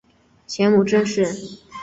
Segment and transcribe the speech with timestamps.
[0.47, 1.61] 前母郑氏。